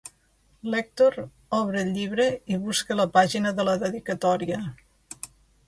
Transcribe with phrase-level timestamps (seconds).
[0.73, 1.17] L'Èctor
[1.57, 4.61] obre el llibre i busca la pàgina de la dedicatòria.